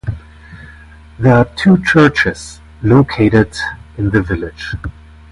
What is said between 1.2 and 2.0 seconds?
are two